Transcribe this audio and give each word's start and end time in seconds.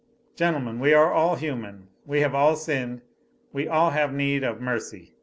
Gentlemen, 0.35 0.79
we 0.79 0.95
are 0.95 1.13
all 1.13 1.35
human, 1.35 1.89
we 2.07 2.21
have 2.21 2.33
all 2.33 2.55
sinned, 2.55 3.01
we 3.53 3.67
all 3.67 3.91
have 3.91 4.11
need 4.11 4.43
of 4.43 4.59
mercy. 4.59 5.13